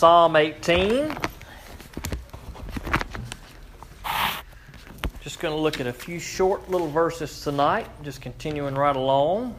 Psalm 0.00 0.34
18. 0.34 1.14
Just 5.20 5.40
going 5.40 5.54
to 5.54 5.60
look 5.60 5.78
at 5.78 5.86
a 5.86 5.92
few 5.92 6.18
short 6.18 6.70
little 6.70 6.88
verses 6.88 7.42
tonight, 7.42 7.86
just 8.02 8.22
continuing 8.22 8.76
right 8.76 8.96
along 8.96 9.54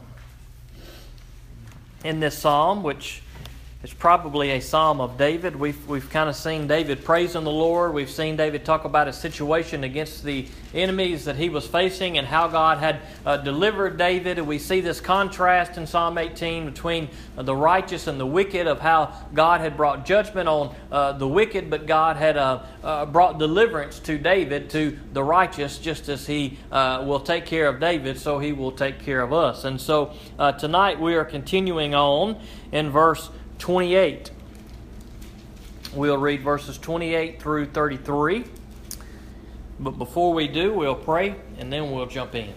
in 2.02 2.18
this 2.18 2.36
psalm, 2.36 2.82
which 2.82 3.22
it's 3.82 3.92
probably 3.92 4.50
a 4.50 4.60
psalm 4.60 5.00
of 5.00 5.18
David. 5.18 5.56
We've, 5.56 5.88
we've 5.88 6.08
kind 6.08 6.28
of 6.28 6.36
seen 6.36 6.68
David 6.68 7.04
praising 7.04 7.42
the 7.42 7.50
Lord. 7.50 7.92
We've 7.92 8.08
seen 8.08 8.36
David 8.36 8.64
talk 8.64 8.84
about 8.84 9.08
his 9.08 9.16
situation 9.16 9.82
against 9.82 10.22
the 10.22 10.46
enemies 10.72 11.24
that 11.24 11.34
he 11.34 11.48
was 11.48 11.66
facing 11.66 12.16
and 12.16 12.24
how 12.24 12.46
God 12.46 12.78
had 12.78 13.00
uh, 13.26 13.38
delivered 13.38 13.98
David. 13.98 14.38
And 14.38 14.46
we 14.46 14.60
see 14.60 14.80
this 14.80 15.00
contrast 15.00 15.78
in 15.78 15.88
Psalm 15.88 16.16
18 16.16 16.66
between 16.66 17.08
uh, 17.36 17.42
the 17.42 17.56
righteous 17.56 18.06
and 18.06 18.20
the 18.20 18.26
wicked, 18.26 18.68
of 18.68 18.78
how 18.78 19.16
God 19.34 19.60
had 19.60 19.76
brought 19.76 20.06
judgment 20.06 20.48
on 20.48 20.72
uh, 20.92 21.14
the 21.14 21.26
wicked, 21.26 21.68
but 21.68 21.84
God 21.86 22.16
had 22.16 22.36
uh, 22.36 22.62
uh, 22.84 23.06
brought 23.06 23.40
deliverance 23.40 23.98
to 24.00 24.16
David, 24.16 24.70
to 24.70 24.96
the 25.12 25.24
righteous, 25.24 25.78
just 25.78 26.08
as 26.08 26.24
he 26.24 26.56
uh, 26.70 27.02
will 27.04 27.20
take 27.20 27.46
care 27.46 27.66
of 27.66 27.80
David, 27.80 28.16
so 28.16 28.38
he 28.38 28.52
will 28.52 28.72
take 28.72 29.00
care 29.00 29.22
of 29.22 29.32
us. 29.32 29.64
And 29.64 29.80
so 29.80 30.14
tonight 30.60 31.00
we 31.00 31.16
are 31.16 31.24
continuing 31.24 31.96
on 31.96 32.40
in 32.70 32.88
verse 32.90 33.28
28. 33.62 34.32
We'll 35.94 36.18
read 36.18 36.42
verses 36.42 36.78
28 36.78 37.40
through 37.40 37.66
33. 37.66 38.44
But 39.78 39.92
before 39.92 40.34
we 40.34 40.48
do, 40.48 40.72
we'll 40.72 40.96
pray 40.96 41.36
and 41.58 41.72
then 41.72 41.92
we'll 41.92 42.06
jump 42.06 42.34
in. 42.34 42.52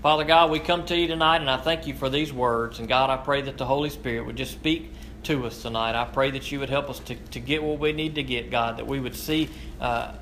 Father 0.00 0.24
God, 0.24 0.50
we 0.50 0.58
come 0.58 0.86
to 0.86 0.96
you 0.96 1.06
tonight 1.06 1.42
and 1.42 1.50
I 1.50 1.58
thank 1.58 1.86
you 1.86 1.92
for 1.92 2.08
these 2.08 2.32
words. 2.32 2.78
And 2.78 2.88
God, 2.88 3.10
I 3.10 3.18
pray 3.18 3.42
that 3.42 3.58
the 3.58 3.66
Holy 3.66 3.90
Spirit 3.90 4.24
would 4.24 4.36
just 4.36 4.52
speak 4.52 4.90
to 5.24 5.44
us 5.44 5.60
tonight. 5.60 6.00
I 6.00 6.06
pray 6.06 6.30
that 6.30 6.50
you 6.50 6.60
would 6.60 6.70
help 6.70 6.88
us 6.88 6.98
to, 7.00 7.14
to 7.14 7.38
get 7.38 7.62
what 7.62 7.78
we 7.78 7.92
need 7.92 8.14
to 8.14 8.22
get, 8.22 8.50
God, 8.50 8.78
that 8.78 8.86
we 8.86 9.00
would 9.00 9.14
see. 9.14 9.50
Uh, 9.82 10.14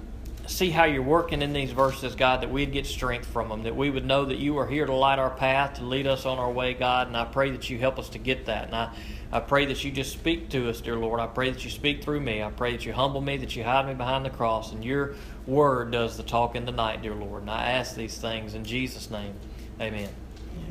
see 0.51 0.71
how 0.71 0.85
you're 0.85 1.03
working 1.03 1.43
in 1.43 1.53
these 1.53 1.71
verses, 1.71 2.15
God, 2.15 2.43
that 2.43 2.51
we'd 2.51 2.73
get 2.73 2.87
strength 2.87 3.27
from 3.27 3.49
them, 3.49 3.63
that 3.63 3.77
we 3.77 3.91
would 3.91 4.05
know 4.05 4.25
that 4.25 4.39
you 4.39 4.59
are 4.59 4.67
here 4.67 4.87
to 4.87 4.95
light 4.95 5.19
our 5.19 5.31
path, 5.31 5.75
to 5.75 5.85
lead 5.85 6.07
us 6.07 6.27
on 6.27 6.39
our 6.39 6.51
way, 6.51 6.75
God. 6.75 7.07
And 7.07 7.17
I 7.17 7.25
pray 7.25 7.51
that 7.53 7.71
you 7.71 7.79
help 7.79 7.99
us 7.99 8.09
to 8.11 8.19
get 8.19 8.47
that. 8.47 8.67
And 8.67 8.75
I 8.75 8.91
I 9.33 9.39
pray 9.39 9.67
that 9.67 9.85
you 9.85 9.93
just 9.93 10.13
speak 10.13 10.49
to 10.51 10.69
us, 10.69 10.81
dear 10.81 10.97
Lord. 10.97 11.21
I 11.21 11.29
pray 11.29 11.51
that 11.51 11.65
you 11.65 11.71
speak 11.71 12.03
through 12.03 12.21
me. 12.21 12.43
I 12.43 12.51
pray 12.51 12.73
that 12.73 12.85
you 12.85 12.93
humble 12.93 13.21
me, 13.21 13.37
that 13.37 13.55
you 13.55 13.63
hide 13.63 13.87
me 13.87 13.95
behind 13.95 14.25
the 14.25 14.31
cross, 14.31 14.73
and 14.73 14.85
your 14.85 15.15
word 15.47 15.93
does 15.93 16.17
the 16.17 16.25
talking 16.25 16.67
tonight, 16.67 17.03
dear 17.03 17.15
Lord. 17.15 17.43
And 17.43 17.51
I 17.51 17.71
ask 17.71 17.95
these 17.95 18.19
things 18.19 18.55
in 18.55 18.65
Jesus' 18.65 19.09
name. 19.09 19.35
Amen. 19.81 20.09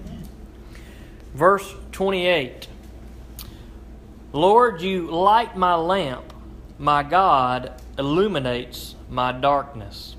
Amen. 0.05 0.23
Verse 1.33 1.73
28 1.93 2.67
Lord, 4.33 4.81
you 4.81 5.09
light 5.09 5.55
my 5.55 5.75
lamp. 5.75 6.33
My 6.77 7.01
God 7.01 7.81
illuminates 7.97 8.95
my 9.09 9.31
darkness. 9.31 10.15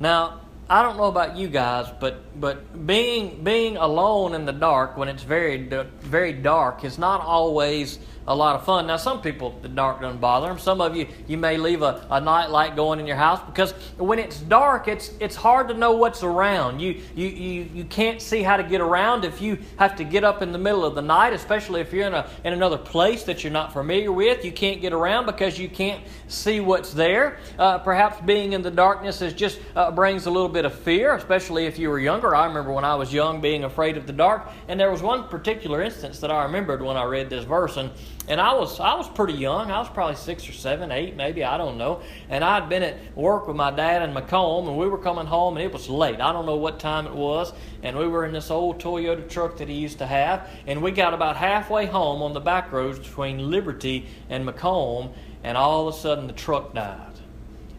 Now, 0.00 0.40
I 0.68 0.82
don't 0.82 0.96
know 0.96 1.04
about 1.04 1.36
you 1.36 1.48
guys, 1.48 1.86
but 2.00 2.40
but 2.40 2.86
being 2.86 3.44
being 3.44 3.76
alone 3.76 4.34
in 4.34 4.46
the 4.46 4.52
dark 4.52 4.96
when 4.96 5.08
it's 5.08 5.22
very 5.22 5.58
very 6.00 6.32
dark 6.32 6.84
is 6.84 6.98
not 6.98 7.20
always 7.20 7.98
a 8.26 8.34
lot 8.34 8.56
of 8.56 8.64
fun. 8.64 8.86
Now, 8.86 8.96
some 8.96 9.20
people, 9.20 9.58
the 9.60 9.68
dark 9.68 10.00
doesn't 10.00 10.20
bother 10.20 10.48
them. 10.48 10.58
Some 10.58 10.80
of 10.80 10.96
you, 10.96 11.06
you 11.26 11.36
may 11.36 11.58
leave 11.58 11.82
a, 11.82 12.06
a 12.10 12.20
night 12.20 12.50
light 12.50 12.74
going 12.74 12.98
in 12.98 13.06
your 13.06 13.16
house 13.16 13.40
because 13.44 13.72
when 13.98 14.18
it's 14.18 14.40
dark, 14.40 14.88
it's 14.88 15.12
it's 15.20 15.36
hard 15.36 15.68
to 15.68 15.74
know 15.74 15.92
what's 15.92 16.22
around. 16.22 16.80
You, 16.80 17.00
you, 17.14 17.26
you, 17.26 17.70
you 17.74 17.84
can't 17.84 18.22
see 18.22 18.42
how 18.42 18.56
to 18.56 18.62
get 18.62 18.80
around 18.80 19.24
if 19.24 19.40
you 19.42 19.58
have 19.78 19.96
to 19.96 20.04
get 20.04 20.24
up 20.24 20.40
in 20.42 20.52
the 20.52 20.58
middle 20.58 20.84
of 20.84 20.94
the 20.94 21.02
night, 21.02 21.32
especially 21.32 21.80
if 21.80 21.92
you're 21.92 22.06
in, 22.06 22.14
a, 22.14 22.28
in 22.44 22.52
another 22.52 22.78
place 22.78 23.24
that 23.24 23.44
you're 23.44 23.52
not 23.52 23.72
familiar 23.72 24.12
with. 24.12 24.44
You 24.44 24.52
can't 24.52 24.80
get 24.80 24.92
around 24.92 25.26
because 25.26 25.58
you 25.58 25.68
can't 25.68 26.02
see 26.28 26.60
what's 26.60 26.92
there. 26.92 27.38
Uh, 27.58 27.78
perhaps 27.78 28.20
being 28.24 28.54
in 28.54 28.62
the 28.62 28.70
darkness 28.70 29.20
is 29.20 29.34
just 29.34 29.60
uh, 29.76 29.90
brings 29.90 30.26
a 30.26 30.30
little 30.30 30.48
bit 30.54 30.64
of 30.64 30.72
fear, 30.72 31.14
especially 31.14 31.66
if 31.66 31.80
you 31.80 31.90
were 31.90 31.98
younger. 31.98 32.32
I 32.32 32.46
remember 32.46 32.72
when 32.72 32.84
I 32.84 32.94
was 32.94 33.12
young 33.12 33.40
being 33.40 33.64
afraid 33.64 33.96
of 33.96 34.06
the 34.06 34.12
dark, 34.12 34.48
and 34.68 34.78
there 34.78 34.90
was 34.90 35.02
one 35.02 35.26
particular 35.26 35.82
instance 35.82 36.20
that 36.20 36.30
I 36.30 36.44
remembered 36.44 36.80
when 36.80 36.96
I 36.96 37.02
read 37.02 37.28
this 37.28 37.44
verse, 37.44 37.76
and 37.76 37.90
and 38.28 38.40
I 38.40 38.54
was 38.54 38.78
I 38.78 38.94
was 38.94 39.08
pretty 39.08 39.32
young. 39.34 39.72
I 39.72 39.80
was 39.80 39.88
probably 39.88 40.14
six 40.14 40.48
or 40.48 40.52
seven, 40.52 40.92
eight, 40.92 41.16
maybe 41.16 41.42
I 41.42 41.58
don't 41.58 41.76
know. 41.76 42.02
And 42.28 42.44
I'd 42.44 42.68
been 42.68 42.84
at 42.84 43.16
work 43.16 43.48
with 43.48 43.56
my 43.56 43.72
dad 43.72 44.02
in 44.02 44.14
Macomb, 44.14 44.68
and 44.68 44.78
we 44.78 44.86
were 44.86 44.96
coming 44.96 45.26
home, 45.26 45.56
and 45.56 45.66
it 45.66 45.72
was 45.72 45.88
late. 45.88 46.20
I 46.20 46.32
don't 46.32 46.46
know 46.46 46.56
what 46.56 46.78
time 46.78 47.08
it 47.08 47.14
was, 47.14 47.52
and 47.82 47.98
we 47.98 48.06
were 48.06 48.24
in 48.24 48.32
this 48.32 48.48
old 48.52 48.80
Toyota 48.80 49.28
truck 49.28 49.56
that 49.56 49.68
he 49.68 49.74
used 49.74 49.98
to 49.98 50.06
have, 50.06 50.48
and 50.68 50.80
we 50.80 50.92
got 50.92 51.14
about 51.14 51.36
halfway 51.36 51.86
home 51.86 52.22
on 52.22 52.32
the 52.32 52.40
back 52.40 52.70
roads 52.70 53.00
between 53.00 53.50
Liberty 53.50 54.06
and 54.30 54.46
Macomb, 54.46 55.10
and 55.42 55.58
all 55.58 55.88
of 55.88 55.94
a 55.94 55.98
sudden 55.98 56.28
the 56.28 56.32
truck 56.32 56.74
died, 56.74 57.18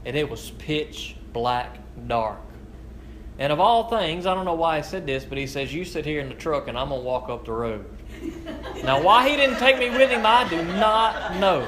and 0.04 0.18
it 0.18 0.30
was 0.30 0.52
pitch 0.52 1.16
black 1.32 1.80
dark. 2.08 2.45
And 3.38 3.52
of 3.52 3.60
all 3.60 3.90
things, 3.90 4.26
I 4.26 4.34
don't 4.34 4.46
know 4.46 4.54
why 4.54 4.78
I 4.78 4.82
said 4.82 5.06
this, 5.06 5.26
but 5.26 5.38
he 5.38 5.46
says, 5.48 5.74
"You 5.74 5.84
sit 5.84 6.06
here 6.06 6.22
in 6.22 6.30
the 6.30 6.36
truck, 6.36 6.68
and 6.68 6.78
I'm 6.78 6.90
gonna 6.90 7.02
walk 7.02 7.30
up 7.30 7.46
the 7.46 7.52
road." 7.52 7.86
Now, 8.84 9.02
why 9.02 9.28
he 9.28 9.36
didn't 9.36 9.58
take 9.58 9.80
me 9.80 9.90
with 9.90 10.12
him, 10.12 10.26
I 10.26 10.48
do 10.48 10.64
not 10.64 11.38
know. 11.38 11.62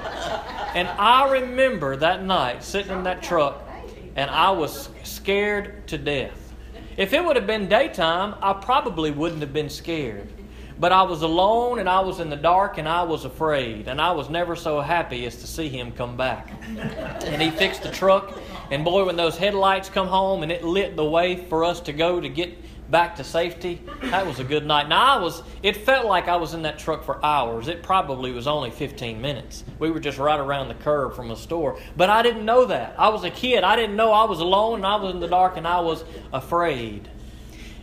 And 0.75 0.87
I 0.87 1.31
remember 1.31 1.95
that 1.95 2.23
night 2.23 2.63
sitting 2.63 2.91
in 2.91 3.03
that 3.03 3.23
truck, 3.23 3.67
and 4.15 4.29
I 4.29 4.51
was 4.51 4.89
scared 5.03 5.87
to 5.87 5.97
death. 5.97 6.53
If 6.95 7.13
it 7.13 7.23
would 7.23 7.35
have 7.35 7.47
been 7.47 7.67
daytime, 7.67 8.35
I 8.41 8.53
probably 8.53 9.09
wouldn't 9.09 9.41
have 9.41 9.53
been 9.53 9.69
scared. 9.69 10.27
But 10.79 10.91
I 10.91 11.01
was 11.03 11.23
alone 11.23 11.79
and 11.79 11.89
I 11.89 11.99
was 12.01 12.19
in 12.19 12.29
the 12.29 12.35
dark 12.35 12.77
and 12.77 12.87
I 12.87 13.03
was 13.03 13.25
afraid. 13.25 13.87
And 13.87 13.99
I 13.99 14.11
was 14.11 14.29
never 14.29 14.55
so 14.55 14.79
happy 14.79 15.25
as 15.25 15.37
to 15.37 15.47
see 15.47 15.69
him 15.69 15.91
come 15.91 16.15
back. 16.15 16.49
And 17.25 17.41
he 17.41 17.49
fixed 17.49 17.83
the 17.83 17.91
truck. 17.91 18.39
And 18.69 18.83
boy, 18.83 19.05
when 19.05 19.15
those 19.15 19.37
headlights 19.37 19.89
come 19.89 20.07
home 20.07 20.43
and 20.43 20.51
it 20.51 20.63
lit 20.63 20.95
the 20.95 21.05
way 21.05 21.35
for 21.35 21.63
us 21.63 21.79
to 21.81 21.93
go 21.93 22.19
to 22.19 22.27
get 22.27 22.57
back 22.89 23.15
to 23.17 23.23
safety. 23.23 23.81
That 24.03 24.25
was 24.25 24.39
a 24.39 24.43
good 24.43 24.65
night. 24.65 24.87
Now 24.87 25.17
I 25.17 25.21
was 25.21 25.43
it 25.61 25.77
felt 25.77 26.05
like 26.05 26.27
I 26.27 26.37
was 26.37 26.53
in 26.53 26.61
that 26.61 26.79
truck 26.79 27.03
for 27.03 27.23
hours. 27.23 27.67
It 27.67 27.83
probably 27.83 28.31
was 28.31 28.47
only 28.47 28.71
15 28.71 29.21
minutes. 29.21 29.63
We 29.79 29.91
were 29.91 29.99
just 29.99 30.17
right 30.17 30.39
around 30.39 30.69
the 30.69 30.75
curve 30.75 31.15
from 31.15 31.31
a 31.31 31.35
store. 31.35 31.79
But 31.95 32.09
I 32.09 32.21
didn't 32.21 32.45
know 32.45 32.65
that. 32.65 32.95
I 32.97 33.09
was 33.09 33.23
a 33.23 33.29
kid. 33.29 33.63
I 33.63 33.75
didn't 33.75 33.95
know 33.95 34.11
I 34.11 34.23
was 34.25 34.39
alone 34.39 34.75
and 34.75 34.85
I 34.85 34.95
was 34.95 35.13
in 35.13 35.19
the 35.19 35.27
dark 35.27 35.57
and 35.57 35.67
I 35.67 35.81
was 35.81 36.03
afraid. 36.31 37.09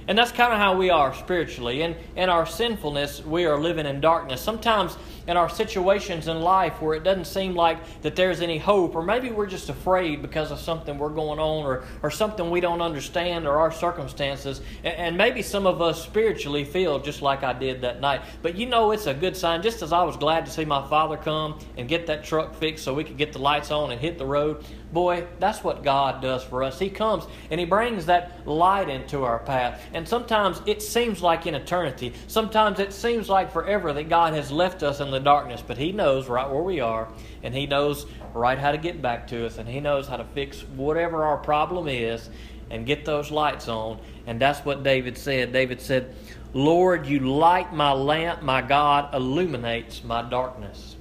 And 0.07 0.19
that's 0.19 0.33
kind 0.33 0.53
of 0.53 0.59
how 0.59 0.77
we 0.77 0.91
are 0.91 1.15
spiritually. 1.15 1.81
In, 1.81 1.97
in 2.15 2.29
our 2.29 2.45
sinfulness, 2.45 3.25
we 3.25 3.47
are 3.47 3.59
living 3.59 3.87
in 3.87 4.01
darkness. 4.03 4.41
Sometimes 4.41 4.99
in 5.27 5.37
our 5.37 5.49
situations 5.49 6.29
in 6.29 6.41
life 6.41 6.81
where 6.81 6.95
it 6.95 7.05
doesn't 7.05 7.27
seem 7.27 7.55
like 7.55 7.79
that 8.03 8.17
there's 8.17 8.41
any 8.41 8.59
hope, 8.59 8.95
or 8.95 9.03
maybe 9.03 9.31
we're 9.31 9.47
just 9.47 9.69
afraid 9.69 10.23
because 10.23 10.51
of 10.51 10.59
something 10.59 10.99
we're 10.99 11.09
going 11.09 11.39
on, 11.39 11.65
or, 11.65 11.85
or 12.03 12.11
something 12.11 12.51
we 12.51 12.61
don't 12.61 12.81
understand, 12.81 13.47
or 13.47 13.59
our 13.59 13.73
circumstances. 13.73 14.61
And, 14.83 14.95
and 14.97 15.17
maybe 15.17 15.43
some 15.43 15.67
of 15.67 15.81
us 15.81 16.03
spiritually 16.03 16.65
feel 16.65 16.99
just 16.99 17.23
like 17.23 17.43
I 17.43 17.53
did 17.53 17.81
that 17.83 18.01
night. 18.01 18.23
But 18.43 18.57
you 18.57 18.67
know, 18.67 18.91
it's 18.91 19.07
a 19.07 19.15
good 19.15 19.37
sign. 19.37 19.63
Just 19.63 19.83
as 19.83 19.93
I 19.93 20.03
was 20.03 20.17
glad 20.17 20.47
to 20.47 20.53
see 20.53 20.65
my 20.65 20.87
father 20.89 21.17
come 21.17 21.59
and 21.77 21.89
get 21.89 22.07
that 22.07 22.25
truck 22.25 22.55
fixed 22.55 22.85
so 22.85 22.95
we 22.95 23.05
could 23.05 23.17
get 23.17 23.33
the 23.33 23.39
lights 23.39 23.71
on 23.71 23.91
and 23.91 24.01
hit 24.01 24.19
the 24.19 24.27
road, 24.27 24.65
boy, 24.93 25.27
that's 25.41 25.65
what 25.65 25.83
God 25.83 26.23
does 26.23 26.43
for 26.45 26.63
us. 26.63 26.79
He 26.79 26.89
comes 26.89 27.25
and 27.51 27.59
He 27.59 27.67
brings 27.67 28.07
that 28.07 28.47
light 28.47 28.89
into 28.89 29.25
our 29.25 29.41
path. 29.41 29.83
And 29.93 30.09
sometimes 30.09 30.61
it 30.67 30.83
seems 30.83 31.23
like 31.23 31.47
in 31.47 31.55
eternity, 31.55 32.15
sometimes 32.29 32.79
it 32.79 32.93
seems 32.93 33.29
like 33.29 33.53
forever 33.53 33.93
that 33.93 34.09
God 34.09 34.35
has 34.35 34.51
left 34.51 34.83
us 34.83 35.01
in 35.01 35.11
the 35.15 35.21
darkness, 35.21 35.63
but 35.67 35.79
He 35.79 35.93
knows 35.93 36.29
right 36.29 36.49
where 36.49 36.63
we 36.63 36.81
are, 36.81 37.09
and 37.43 37.55
He 37.55 37.67
knows 37.67 38.07
right 38.35 38.59
how 38.59 38.73
to 38.73 38.79
get 38.79 39.01
back 39.01 39.27
to 39.29 39.47
us, 39.47 39.59
and 39.59 39.69
He 39.69 39.81
knows 39.81 40.07
how 40.07 40.19
to 40.19 40.25
fix 40.25 40.61
whatever 40.63 41.25
our 41.25 41.39
problem 41.39 41.89
is 41.89 42.29
and 42.71 42.87
get 42.87 43.05
those 43.05 43.31
lights 43.31 43.69
on. 43.69 44.01
And 44.27 44.41
that's 44.41 44.61
what 44.65 44.83
David 44.83 45.17
said. 45.17 45.53
David 45.53 45.81
said, 45.81 46.15
Lord, 46.53 47.07
you 47.07 47.21
light 47.21 47.73
my 47.73 47.93
lamp, 47.93 48.43
my 48.43 48.63
God 48.63 49.15
illuminates 49.15 50.05
my 50.05 50.23
darkness. 50.23 50.97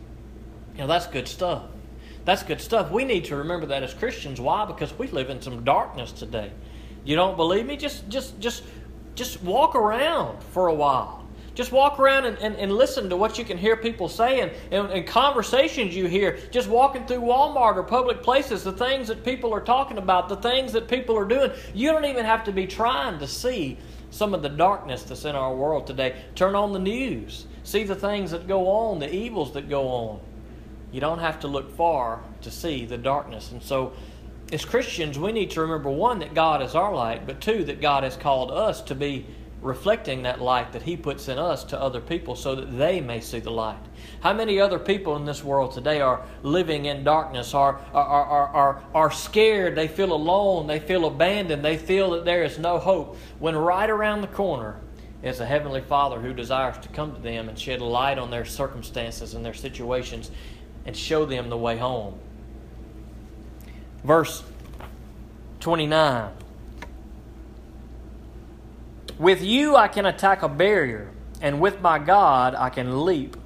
Now 0.77 0.87
that's 0.87 1.07
good 1.07 1.27
stuff. 1.27 1.63
That's 2.25 2.43
good 2.43 2.61
stuff. 2.61 2.89
We 2.89 3.05
need 3.05 3.25
to 3.25 3.35
remember 3.35 3.67
that 3.67 3.83
as 3.83 3.93
Christians. 3.93 4.39
Why? 4.39 4.65
Because 4.65 4.97
we 4.97 5.07
live 5.07 5.29
in 5.29 5.41
some 5.41 5.63
darkness 5.63 6.11
today. 6.11 6.51
You 7.03 7.15
don't 7.15 7.35
believe 7.35 7.65
me? 7.65 7.77
Just 7.77 8.07
just 8.09 8.39
just 8.39 8.63
just 9.15 9.43
walk 9.43 9.75
around 9.75 10.41
for 10.51 10.67
a 10.67 10.73
while. 10.73 11.22
Just 11.55 11.71
walk 11.71 11.99
around 11.99 12.25
and, 12.25 12.37
and, 12.39 12.55
and 12.55 12.71
listen 12.71 13.09
to 13.09 13.17
what 13.17 13.37
you 13.37 13.45
can 13.45 13.57
hear 13.57 13.77
people 13.77 14.09
saying 14.09 14.49
and, 14.71 14.87
and 14.87 15.05
conversations 15.05 15.95
you 15.95 16.07
hear. 16.07 16.39
Just 16.49 16.67
walking 16.67 17.05
through 17.05 17.21
Walmart 17.21 17.75
or 17.75 17.83
public 17.83 18.23
places, 18.23 18.63
the 18.63 18.71
things 18.71 19.07
that 19.07 19.23
people 19.23 19.53
are 19.53 19.61
talking 19.61 19.99
about, 19.99 20.29
the 20.29 20.37
things 20.37 20.73
that 20.73 20.87
people 20.87 21.17
are 21.17 21.25
doing. 21.25 21.51
You 21.73 21.91
don't 21.91 22.05
even 22.05 22.25
have 22.25 22.43
to 22.45 22.51
be 22.51 22.65
trying 22.65 23.19
to 23.19 23.27
see 23.27 23.77
some 24.09 24.33
of 24.33 24.41
the 24.41 24.49
darkness 24.49 25.03
that's 25.03 25.25
in 25.25 25.35
our 25.35 25.55
world 25.55 25.85
today. 25.85 26.23
Turn 26.35 26.55
on 26.55 26.73
the 26.73 26.79
news. 26.79 27.45
See 27.63 27.83
the 27.83 27.95
things 27.95 28.31
that 28.31 28.47
go 28.47 28.67
on, 28.67 28.99
the 28.99 29.13
evils 29.13 29.53
that 29.53 29.69
go 29.69 29.87
on. 29.87 30.19
You 30.91 31.01
don't 31.01 31.19
have 31.19 31.39
to 31.41 31.47
look 31.47 31.75
far 31.75 32.21
to 32.41 32.51
see 32.51 32.85
the 32.85 32.97
darkness. 32.97 33.51
And 33.51 33.61
so, 33.61 33.93
as 34.51 34.65
Christians, 34.65 35.17
we 35.17 35.31
need 35.31 35.49
to 35.51 35.61
remember 35.61 35.89
one, 35.89 36.19
that 36.19 36.35
God 36.35 36.61
is 36.61 36.75
our 36.75 36.93
light, 36.93 37.25
but 37.25 37.41
two, 37.41 37.63
that 37.63 37.81
God 37.81 38.03
has 38.03 38.15
called 38.15 38.51
us 38.51 38.81
to 38.83 38.95
be 38.95 39.25
reflecting 39.63 40.23
that 40.23 40.41
light 40.41 40.73
that 40.73 40.81
He 40.81 40.97
puts 40.97 41.29
in 41.29 41.39
us 41.39 41.63
to 41.65 41.79
other 41.79 42.01
people 42.01 42.35
so 42.35 42.53
that 42.53 42.77
they 42.77 42.99
may 42.99 43.21
see 43.21 43.39
the 43.39 43.49
light. 43.49 43.79
How 44.19 44.33
many 44.33 44.59
other 44.59 44.77
people 44.77 45.15
in 45.15 45.25
this 45.25 45.43
world 45.43 45.73
today 45.73 46.01
are 46.01 46.23
living 46.43 46.85
in 46.85 47.03
darkness, 47.03 47.53
are, 47.53 47.79
are, 47.93 48.05
are, 48.05 48.47
are, 48.49 48.83
are 48.93 49.11
scared, 49.11 49.75
they 49.75 49.87
feel 49.87 50.11
alone, 50.13 50.67
they 50.67 50.79
feel 50.79 51.05
abandoned, 51.05 51.63
they 51.63 51.77
feel 51.77 52.11
that 52.11 52.25
there 52.25 52.43
is 52.43 52.59
no 52.59 52.77
hope, 52.77 53.17
when 53.39 53.55
right 53.55 53.89
around 53.89 54.21
the 54.21 54.27
corner 54.27 54.79
is 55.23 55.39
a 55.39 55.45
Heavenly 55.45 55.81
Father 55.81 56.19
who 56.19 56.33
desires 56.33 56.77
to 56.79 56.89
come 56.89 57.15
to 57.15 57.21
them 57.21 57.47
and 57.47 57.57
shed 57.57 57.81
light 57.81 58.17
on 58.17 58.29
their 58.29 58.45
circumstances 58.45 59.33
and 59.33 59.45
their 59.45 59.53
situations 59.53 60.29
and 60.85 60.95
show 60.95 61.25
them 61.25 61.49
the 61.49 61.57
way 61.57 61.77
home. 61.77 62.19
Verse 64.03 64.43
29 65.61 66.33
With 69.19 69.43
you 69.43 69.75
I 69.75 69.87
can 69.89 70.05
attack 70.05 70.41
a 70.41 70.49
barrier, 70.49 71.11
and 71.39 71.61
with 71.61 71.81
my 71.81 71.99
God 71.99 72.55
I 72.55 72.69
can 72.69 73.05
leap 73.05 73.37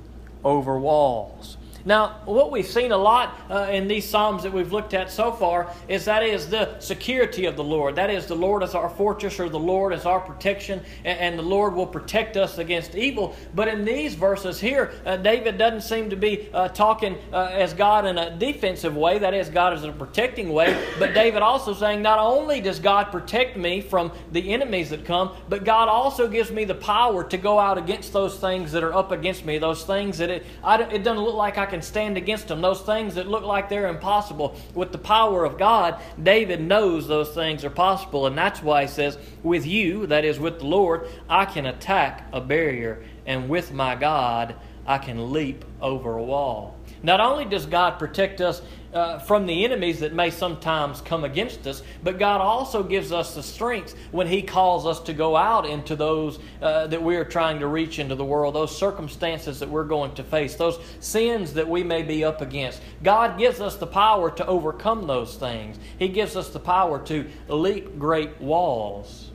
over 0.44 0.80
walls. 0.80 1.58
Now, 1.86 2.22
what 2.26 2.52
we've 2.52 2.66
seen 2.66 2.92
a 2.92 2.98
lot 2.98 3.40
uh, 3.50 3.68
in 3.72 3.88
these 3.88 4.08
Psalms 4.08 4.44
that 4.44 4.54
we've 4.54 4.72
looked 4.72 4.94
at 4.94 5.12
so 5.12 5.32
far 5.32 5.74
is 5.88 6.06
that 6.06 6.24
is 6.24 6.50
the 6.50 6.80
security 6.80 7.46
of 7.46 7.56
the 7.56 7.64
Lord. 7.64 7.96
That 7.96 8.10
is, 8.10 8.26
the 8.26 8.36
Lord 8.36 8.64
is 8.64 8.76
our 8.76 8.90
fortress 8.90 9.40
or 9.40 9.50
the 9.50 9.60
Lord 9.60 9.94
is 9.94 10.06
our 10.06 10.20
protection, 10.20 10.82
and, 11.06 11.20
and 11.20 11.40
the 11.40 11.44
Lord 11.44 11.74
will 11.74 11.88
protect 11.88 12.38
us 12.38 12.58
against 12.58 12.96
evil. 12.96 13.36
But 13.56 13.68
in 13.68 13.86
these 13.86 14.16
verses 14.16 14.60
here, 14.60 14.92
uh, 15.06 15.18
David 15.18 15.58
doesn't 15.58 15.82
seem 15.82 16.10
to 16.10 16.16
be 16.16 16.50
uh, 16.54 16.70
talking 16.70 17.18
uh, 17.32 17.50
as 17.54 17.74
God 17.74 18.06
in 18.06 18.18
a 18.18 18.36
defensive 18.38 18.96
way, 18.96 19.20
that 19.20 19.34
is, 19.34 19.50
God 19.50 19.74
is 19.74 19.84
in 19.84 19.90
a 19.90 19.94
protecting 19.94 20.50
way. 20.50 20.78
But 21.00 21.14
David 21.14 21.42
also 21.42 21.74
saying, 21.74 22.02
not 22.02 22.20
only 22.20 22.62
does 22.62 22.80
God 22.80 23.12
protect 23.12 23.58
me 23.58 23.82
from 23.82 24.12
the 24.32 24.54
enemies 24.54 24.90
that 24.90 25.06
come, 25.06 25.36
but 25.50 25.64
God 25.64 25.88
also 25.88 26.28
gives 26.28 26.52
me 26.52 26.66
the 26.66 26.76
power 26.76 27.24
to 27.24 27.38
go 27.38 27.60
out 27.60 27.78
against 27.78 28.14
those 28.14 28.40
things 28.40 28.72
that 28.72 28.84
are 28.84 28.94
up 28.94 29.12
against 29.12 29.46
me, 29.46 29.58
those 29.58 29.84
things 29.84 30.18
that 30.18 30.30
it, 30.30 30.46
I, 30.64 30.82
it 30.82 31.04
doesn't 31.04 31.24
look 31.24 31.36
like 31.36 31.58
I 31.58 31.66
can 31.66 31.77
stand 31.84 32.18
against 32.18 32.48
them. 32.48 32.62
Those 32.62 32.82
things 32.82 33.16
that 33.16 33.28
look 33.28 33.44
like 33.44 33.70
they're 33.70 33.88
impossible, 33.88 34.56
with 34.74 34.92
the 34.92 34.98
power 34.98 35.46
of 35.46 35.58
God, 35.58 36.02
David 36.22 36.62
knows 36.62 37.08
those 37.08 37.30
things 37.30 37.64
are 37.64 37.70
possible. 37.70 38.28
And 38.28 38.38
that's 38.38 38.62
why 38.62 38.84
he 38.84 38.88
says, 38.88 39.18
With 39.44 39.66
you, 39.66 40.08
that 40.08 40.26
is 40.26 40.40
with 40.40 40.60
the 40.60 40.66
Lord, 40.66 41.08
I 41.30 41.46
can 41.46 41.66
attack 41.66 42.28
a 42.32 42.42
barrier, 42.42 43.04
and 43.26 43.50
with 43.50 43.72
my 43.72 43.96
God, 43.96 44.56
I 44.86 44.98
can 44.98 45.34
leap 45.34 45.66
over 45.82 46.18
a 46.18 46.24
wall. 46.24 46.78
Not 47.04 47.20
only 47.20 47.46
does 47.46 47.66
God 47.66 48.00
protect 48.00 48.42
us 48.42 48.62
uh, 48.98 49.20
from 49.20 49.46
the 49.46 49.64
enemies 49.64 50.00
that 50.00 50.12
may 50.12 50.32
sometimes 50.32 51.02
come 51.02 51.24
against 51.24 51.68
us, 51.68 51.84
but 52.04 52.18
God 52.18 52.42
also 52.42 52.82
gives 52.82 53.12
us 53.12 53.36
the 53.36 53.44
strength 53.44 53.96
when 54.12 54.26
He 54.26 54.42
calls 54.42 54.88
us 54.88 55.00
to 55.02 55.14
go 55.14 55.36
out 55.36 55.68
into 55.68 55.96
those 55.96 56.40
uh, 56.64 56.88
that 56.88 57.04
we 57.04 57.16
are 57.16 57.24
trying 57.24 57.60
to 57.60 57.68
reach 57.68 58.00
into 58.00 58.16
the 58.16 58.26
world, 58.26 58.56
those 58.56 58.76
circumstances 58.76 59.60
that 59.60 59.70
we're 59.70 59.84
going 59.84 60.16
to 60.16 60.24
face, 60.24 60.56
those 60.56 60.80
sins 61.00 61.54
that 61.54 61.70
we 61.70 61.84
may 61.84 62.02
be 62.02 62.24
up 62.24 62.42
against. 62.42 62.82
God 63.04 63.38
gives 63.38 63.62
us 63.62 63.76
the 63.76 63.86
power 63.86 64.32
to 64.32 64.46
overcome 64.48 65.06
those 65.06 65.36
things, 65.36 65.78
He 66.00 66.08
gives 66.08 66.36
us 66.36 66.50
the 66.50 66.60
power 66.60 67.00
to 67.06 67.30
leap 67.48 68.00
great 68.00 68.42
walls. 68.42 69.30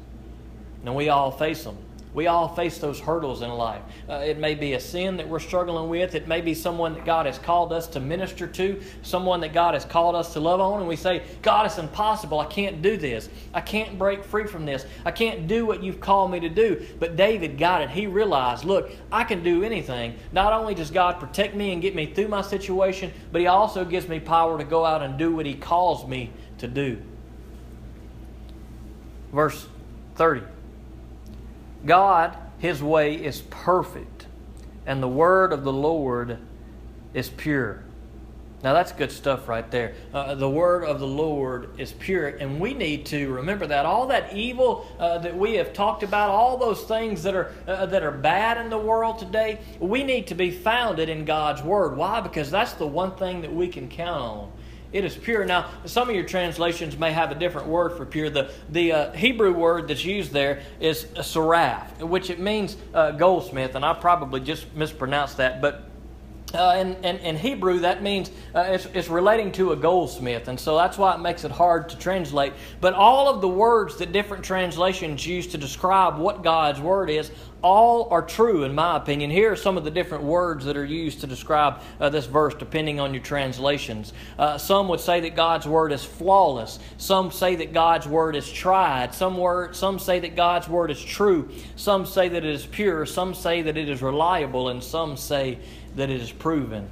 And 0.85 0.97
we 0.97 1.09
all 1.09 1.31
face 1.31 1.63
them. 1.63 1.79
We 2.15 2.27
all 2.27 2.55
face 2.55 2.77
those 2.77 3.01
hurdles 3.01 3.41
in 3.41 3.51
life. 3.51 3.81
Uh, 4.07 4.17
it 4.17 4.37
may 4.37 4.55
be 4.55 4.75
a 4.75 4.81
sin 4.81 5.17
that 5.17 5.27
we're 5.27 5.41
struggling 5.41 5.89
with. 5.89 6.15
It 6.15 6.29
may 6.29 6.43
be 6.43 6.53
someone 6.53 6.93
that 6.93 7.07
God 7.07 7.25
has 7.25 7.39
called 7.39 7.73
us 7.73 7.87
to 7.89 8.01
minister 8.01 8.47
to, 8.47 8.83
someone 9.01 9.41
that 9.41 9.55
God 9.55 9.73
has 9.73 9.87
called 9.87 10.15
us 10.15 10.35
to 10.35 10.41
love 10.41 10.61
on, 10.61 10.81
and 10.81 10.89
we 10.89 10.97
say, 10.97 11.23
God, 11.41 11.65
it's 11.65 11.79
impossible. 11.79 12.39
I 12.39 12.45
can't 12.45 12.83
do 12.83 12.99
this. 12.99 13.31
I 13.55 13.63
can't 13.63 13.99
break 13.99 14.25
free 14.25 14.47
from 14.47 14.67
this. 14.67 14.85
I 15.07 15.11
can't 15.11 15.49
do 15.49 15.65
what 15.65 15.83
you've 15.83 16.01
called 16.01 16.31
me 16.31 16.41
to 16.41 16.51
do. 16.51 16.87
But 17.01 17.17
David 17.17 17.57
got 17.57 17.81
it. 17.81 17.89
He 17.89 18.07
realized, 18.07 18.65
look, 18.65 18.91
I 19.11 19.25
can 19.25 19.43
do 19.43 19.63
anything. 19.63 20.19
Not 20.33 20.53
only 20.53 20.75
does 20.75 20.91
God 20.91 21.19
protect 21.19 21.55
me 21.55 21.73
and 21.73 21.81
get 21.81 21.95
me 21.95 22.13
through 22.13 22.29
my 22.29 22.43
situation, 22.43 23.11
but 23.33 23.41
He 23.41 23.47
also 23.47 23.87
gives 23.87 24.07
me 24.07 24.21
power 24.21 24.59
to 24.59 24.65
go 24.65 24.85
out 24.85 25.03
and 25.03 25.19
do 25.19 25.35
what 25.35 25.47
He 25.47 25.55
calls 25.55 26.07
me 26.07 26.31
to 26.59 26.69
do. 26.69 27.01
Verse 29.33 29.67
30. 30.17 30.43
God, 31.85 32.37
His 32.59 32.83
way 32.83 33.15
is 33.15 33.43
perfect, 33.51 34.27
and 34.87 35.03
the 35.03 35.09
word 35.09 35.53
of 35.53 35.65
the 35.65 35.73
Lord 35.73 36.39
is 37.15 37.29
pure. 37.29 37.83
Now, 38.63 38.75
that's 38.75 38.93
good 38.93 39.11
stuff 39.11 39.49
right 39.49 39.69
there. 39.73 39.95
Uh, 40.15 40.37
the 40.37 40.49
word 40.49 40.85
of 40.85 41.01
the 41.01 41.07
Lord 41.07 41.81
is 41.81 41.91
pure, 41.91 42.29
and 42.29 42.61
we 42.61 42.75
need 42.75 43.07
to 43.07 43.29
remember 43.33 43.67
that. 43.67 43.85
All 43.85 44.07
that 44.07 44.37
evil 44.37 44.87
uh, 45.01 45.19
that 45.19 45.37
we 45.37 45.55
have 45.55 45.73
talked 45.73 46.05
about, 46.05 46.31
all 46.31 46.57
those 46.57 46.83
things 46.85 47.25
that 47.25 47.35
are, 47.35 47.53
uh, 47.67 47.87
that 47.87 48.05
are 48.05 48.13
bad 48.13 48.59
in 48.59 48.71
the 48.71 48.79
world 48.79 49.19
today, 49.19 49.59
we 49.81 50.05
need 50.05 50.29
to 50.29 50.37
be 50.37 50.53
founded 50.53 51.09
in 51.09 51.25
God's 51.25 51.61
word. 51.61 51.97
Why? 51.97 52.21
Because 52.21 52.53
that's 52.53 52.75
the 52.75 52.87
one 52.87 53.17
thing 53.17 53.41
that 53.41 53.53
we 53.53 53.67
can 53.67 53.89
count 53.89 54.23
on. 54.23 54.53
It 54.93 55.05
is 55.05 55.17
pure. 55.17 55.45
Now, 55.45 55.71
some 55.87 56.09
of 56.09 56.15
your 56.15 56.25
translations 56.25 56.99
may 56.99 57.13
have 57.13 57.31
a 57.31 57.35
different 57.35 57.69
word 57.69 57.97
for 57.97 58.05
pure. 58.05 58.29
The, 58.29 58.51
the 58.71 58.93
uh, 58.93 59.13
Hebrew 59.13 59.53
word 59.53 59.89
that's 59.89 60.05
used 60.05 60.33
there 60.33 60.63
is 60.81 61.07
saraph, 61.23 62.01
which 62.01 62.29
it 62.29 62.39
means 62.39 62.77
uh, 62.93 63.13
goldsmith, 63.13 63.75
and 63.75 63.85
I 63.85 63.95
probably 63.95 64.41
just 64.41 64.73
mispronounced 64.75 65.39
that, 65.39 65.63
but 65.63 65.89
uh, 66.55 66.77
in, 66.79 66.95
in, 67.05 67.17
in, 67.19 67.37
Hebrew, 67.37 67.81
that 67.81 68.03
means 68.03 68.31
uh, 68.55 68.61
it's, 68.69 68.87
it's, 68.87 69.09
relating 69.09 69.53
to 69.53 69.73
a 69.73 69.77
goldsmith, 69.77 70.49
and 70.49 70.59
so 70.59 70.77
that's 70.77 70.99
why 70.99 71.15
it 71.15 71.21
makes 71.21 71.45
it 71.45 71.51
hard 71.51 71.89
to 71.91 71.99
translate. 71.99 72.53
But 72.81 72.95
all 72.95 73.29
of 73.29 73.41
the 73.41 73.49
words 73.49 73.97
that 73.99 74.13
different 74.13 74.45
translations 74.45 75.27
use 75.27 75.47
to 75.49 75.59
describe 75.59 76.19
what 76.19 76.43
God's 76.43 76.81
Word 76.81 77.11
is, 77.11 77.31
all 77.63 78.09
are 78.11 78.23
true, 78.23 78.65
in 78.65 78.75
my 78.75 78.97
opinion. 78.97 79.31
Here 79.31 79.53
are 79.53 79.57
some 79.57 79.77
of 79.77 79.85
the 79.85 79.91
different 79.91 80.25
words 80.25 80.65
that 80.65 80.77
are 80.77 80.85
used 80.85 81.21
to 81.21 81.27
describe 81.27 81.81
uh, 82.01 82.09
this 82.09 82.27
verse, 82.27 82.55
depending 82.55 82.99
on 82.99 83.15
your 83.15 83.23
translations. 83.23 84.13
Uh, 84.39 84.59
some 84.59 84.89
would 84.89 85.01
say 85.01 85.21
that 85.21 85.37
God's 85.37 85.67
Word 85.67 85.93
is 85.93 86.05
flawless. 86.05 86.81
Some 86.99 87.31
say 87.31 87.55
that 87.57 87.73
God's 87.73 88.07
Word 88.09 88.35
is 88.35 88.51
tried. 88.51 89.15
Some, 89.15 89.39
word, 89.39 89.77
some 89.77 89.99
say 89.99 90.19
that 90.21 90.35
God's 90.35 90.69
Word 90.69 90.91
is 90.91 91.03
true. 91.03 91.51
Some 91.77 92.05
say 92.05 92.29
that 92.29 92.45
it 92.45 92.51
is 92.51 92.67
pure. 92.67 93.07
Some 93.07 93.33
say 93.33 93.63
that 93.63 93.77
it 93.77 93.89
is 93.89 94.03
reliable. 94.03 94.69
And 94.69 94.83
some 94.83 95.17
say 95.17 95.59
that 95.97 96.11
it 96.11 96.21
is 96.21 96.33
proven. 96.33 96.89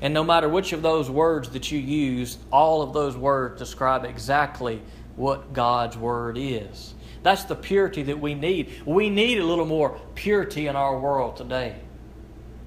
And 0.00 0.12
no 0.12 0.22
matter 0.22 0.48
which 0.48 0.72
of 0.72 0.82
those 0.82 1.08
words 1.08 1.50
that 1.50 1.72
you 1.72 1.78
use, 1.78 2.38
all 2.52 2.82
of 2.82 2.92
those 2.92 3.16
words 3.16 3.58
describe 3.58 4.04
exactly 4.04 4.82
what 5.16 5.52
God's 5.52 5.96
Word 5.96 6.36
is. 6.38 6.94
That's 7.22 7.44
the 7.44 7.56
purity 7.56 8.02
that 8.04 8.20
we 8.20 8.34
need. 8.34 8.82
We 8.84 9.10
need 9.10 9.38
a 9.38 9.44
little 9.44 9.64
more 9.64 9.98
purity 10.14 10.66
in 10.66 10.76
our 10.76 10.98
world 10.98 11.36
today. 11.36 11.76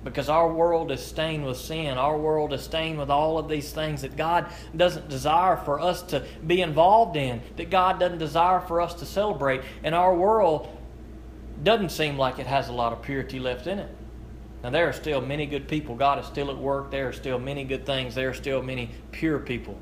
Because 0.03 0.29
our 0.29 0.51
world 0.51 0.91
is 0.91 1.05
stained 1.05 1.45
with 1.45 1.57
sin. 1.57 1.97
Our 1.97 2.17
world 2.17 2.53
is 2.53 2.63
stained 2.63 2.97
with 2.97 3.09
all 3.09 3.37
of 3.37 3.47
these 3.47 3.71
things 3.71 4.01
that 4.01 4.17
God 4.17 4.47
doesn't 4.75 5.09
desire 5.09 5.57
for 5.57 5.79
us 5.79 6.01
to 6.03 6.25
be 6.45 6.61
involved 6.61 7.15
in, 7.15 7.41
that 7.57 7.69
God 7.69 7.99
doesn't 7.99 8.17
desire 8.17 8.61
for 8.61 8.81
us 8.81 8.93
to 8.95 9.05
celebrate. 9.05 9.61
And 9.83 9.93
our 9.93 10.15
world 10.15 10.69
doesn't 11.63 11.91
seem 11.91 12.17
like 12.17 12.39
it 12.39 12.47
has 12.47 12.69
a 12.69 12.73
lot 12.73 12.93
of 12.93 13.01
purity 13.01 13.39
left 13.39 13.67
in 13.67 13.79
it. 13.79 13.89
Now, 14.63 14.69
there 14.71 14.89
are 14.89 14.93
still 14.93 15.21
many 15.21 15.45
good 15.45 15.67
people. 15.67 15.95
God 15.95 16.19
is 16.19 16.25
still 16.25 16.49
at 16.49 16.57
work. 16.57 16.91
There 16.91 17.07
are 17.07 17.13
still 17.13 17.39
many 17.39 17.63
good 17.63 17.85
things. 17.85 18.15
There 18.15 18.29
are 18.29 18.33
still 18.33 18.61
many 18.61 18.89
pure 19.11 19.39
people 19.39 19.77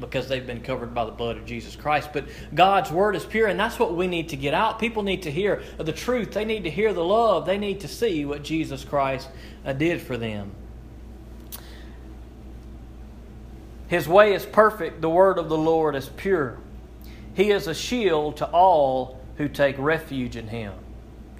because 0.00 0.28
they've 0.28 0.46
been 0.46 0.60
covered 0.60 0.94
by 0.94 1.04
the 1.04 1.12
blood 1.12 1.36
of 1.36 1.46
Jesus 1.46 1.76
Christ. 1.76 2.10
But 2.12 2.26
God's 2.54 2.90
word 2.90 3.16
is 3.16 3.24
pure, 3.24 3.48
and 3.48 3.58
that's 3.58 3.78
what 3.78 3.94
we 3.94 4.06
need 4.06 4.30
to 4.30 4.36
get 4.36 4.54
out. 4.54 4.78
People 4.78 5.02
need 5.02 5.22
to 5.22 5.30
hear 5.30 5.62
the 5.78 5.92
truth, 5.92 6.32
they 6.32 6.44
need 6.44 6.64
to 6.64 6.70
hear 6.70 6.92
the 6.92 7.04
love, 7.04 7.46
they 7.46 7.58
need 7.58 7.80
to 7.80 7.88
see 7.88 8.24
what 8.24 8.42
Jesus 8.42 8.84
Christ 8.84 9.28
uh, 9.64 9.72
did 9.72 10.00
for 10.00 10.16
them. 10.16 10.52
His 13.88 14.08
way 14.08 14.34
is 14.34 14.44
perfect, 14.44 15.00
the 15.00 15.10
word 15.10 15.38
of 15.38 15.48
the 15.48 15.58
Lord 15.58 15.94
is 15.94 16.08
pure. 16.08 16.58
He 17.34 17.50
is 17.50 17.66
a 17.66 17.74
shield 17.74 18.38
to 18.38 18.46
all 18.46 19.20
who 19.36 19.48
take 19.48 19.76
refuge 19.78 20.36
in 20.36 20.48
him. 20.48 20.72